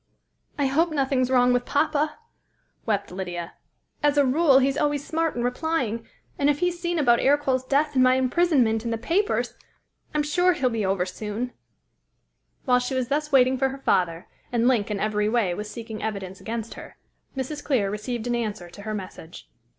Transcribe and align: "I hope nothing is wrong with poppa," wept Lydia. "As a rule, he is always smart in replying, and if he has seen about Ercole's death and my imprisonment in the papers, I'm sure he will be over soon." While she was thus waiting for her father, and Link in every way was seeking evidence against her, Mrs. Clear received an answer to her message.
"I 0.57 0.65
hope 0.65 0.89
nothing 0.91 1.19
is 1.19 1.29
wrong 1.29 1.53
with 1.53 1.63
poppa," 1.63 2.17
wept 2.87 3.11
Lydia. 3.11 3.53
"As 4.01 4.17
a 4.17 4.25
rule, 4.25 4.57
he 4.57 4.67
is 4.67 4.75
always 4.79 5.05
smart 5.05 5.35
in 5.35 5.43
replying, 5.43 6.07
and 6.39 6.49
if 6.49 6.57
he 6.57 6.69
has 6.71 6.79
seen 6.79 6.97
about 6.97 7.19
Ercole's 7.19 7.63
death 7.63 7.93
and 7.93 8.01
my 8.01 8.15
imprisonment 8.15 8.83
in 8.83 8.89
the 8.89 8.97
papers, 8.97 9.53
I'm 10.15 10.23
sure 10.23 10.53
he 10.53 10.63
will 10.63 10.71
be 10.71 10.83
over 10.83 11.05
soon." 11.05 11.53
While 12.65 12.79
she 12.79 12.95
was 12.95 13.09
thus 13.09 13.31
waiting 13.31 13.59
for 13.59 13.69
her 13.69 13.77
father, 13.77 14.27
and 14.51 14.67
Link 14.67 14.89
in 14.89 14.99
every 14.99 15.29
way 15.29 15.53
was 15.53 15.69
seeking 15.69 16.01
evidence 16.01 16.41
against 16.41 16.73
her, 16.73 16.97
Mrs. 17.37 17.63
Clear 17.63 17.91
received 17.91 18.25
an 18.25 18.33
answer 18.33 18.71
to 18.71 18.81
her 18.81 18.95
message. 18.95 19.51